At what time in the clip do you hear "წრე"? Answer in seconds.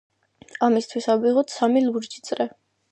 2.31-2.53